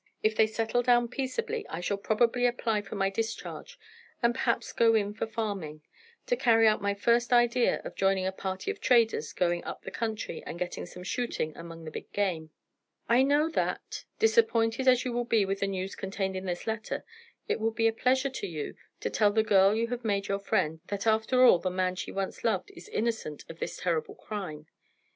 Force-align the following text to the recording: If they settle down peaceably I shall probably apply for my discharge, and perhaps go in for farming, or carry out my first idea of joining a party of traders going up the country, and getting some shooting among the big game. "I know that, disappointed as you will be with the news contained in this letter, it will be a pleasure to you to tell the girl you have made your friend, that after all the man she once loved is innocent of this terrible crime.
If 0.23 0.35
they 0.35 0.47
settle 0.47 0.81
down 0.81 1.09
peaceably 1.09 1.63
I 1.69 1.79
shall 1.79 1.95
probably 1.99 2.47
apply 2.47 2.81
for 2.81 2.95
my 2.95 3.11
discharge, 3.11 3.77
and 4.23 4.33
perhaps 4.33 4.73
go 4.73 4.95
in 4.95 5.13
for 5.13 5.27
farming, 5.27 5.83
or 6.31 6.37
carry 6.37 6.67
out 6.67 6.81
my 6.81 6.95
first 6.95 7.31
idea 7.31 7.83
of 7.85 7.93
joining 7.93 8.25
a 8.25 8.31
party 8.31 8.71
of 8.71 8.81
traders 8.81 9.31
going 9.31 9.63
up 9.63 9.83
the 9.83 9.91
country, 9.91 10.41
and 10.43 10.57
getting 10.57 10.87
some 10.87 11.03
shooting 11.03 11.55
among 11.55 11.85
the 11.85 11.91
big 11.91 12.11
game. 12.13 12.49
"I 13.07 13.21
know 13.21 13.47
that, 13.51 14.05
disappointed 14.17 14.87
as 14.87 15.05
you 15.05 15.13
will 15.13 15.23
be 15.23 15.45
with 15.45 15.59
the 15.59 15.67
news 15.67 15.93
contained 15.95 16.35
in 16.35 16.45
this 16.45 16.65
letter, 16.65 17.05
it 17.47 17.59
will 17.59 17.69
be 17.69 17.87
a 17.87 17.93
pleasure 17.93 18.31
to 18.31 18.47
you 18.47 18.75
to 19.01 19.11
tell 19.11 19.29
the 19.31 19.43
girl 19.43 19.75
you 19.75 19.89
have 19.89 20.03
made 20.03 20.27
your 20.29 20.39
friend, 20.39 20.79
that 20.87 21.05
after 21.05 21.43
all 21.43 21.59
the 21.59 21.69
man 21.69 21.95
she 21.95 22.11
once 22.11 22.43
loved 22.43 22.71
is 22.71 22.89
innocent 22.89 23.45
of 23.47 23.59
this 23.59 23.77
terrible 23.77 24.15
crime. 24.15 24.65